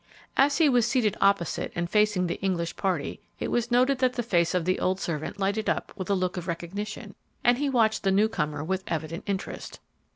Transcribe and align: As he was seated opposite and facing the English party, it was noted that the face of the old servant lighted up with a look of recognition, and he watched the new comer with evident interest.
As 0.35 0.57
he 0.57 0.67
was 0.67 0.87
seated 0.87 1.15
opposite 1.21 1.71
and 1.75 1.87
facing 1.87 2.25
the 2.25 2.41
English 2.41 2.75
party, 2.75 3.21
it 3.39 3.49
was 3.51 3.69
noted 3.69 3.99
that 3.99 4.13
the 4.13 4.23
face 4.23 4.55
of 4.55 4.65
the 4.65 4.79
old 4.79 4.99
servant 4.99 5.39
lighted 5.39 5.69
up 5.69 5.93
with 5.95 6.09
a 6.09 6.15
look 6.15 6.37
of 6.37 6.47
recognition, 6.47 7.13
and 7.43 7.59
he 7.59 7.69
watched 7.69 8.01
the 8.01 8.09
new 8.09 8.27
comer 8.27 8.63
with 8.63 8.83
evident 8.87 9.25
interest. 9.27 9.79